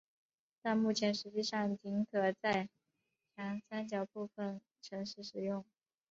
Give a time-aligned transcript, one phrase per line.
[0.63, 2.67] 但目前实际上仅可在
[3.37, 5.63] 长三角部分城市使用。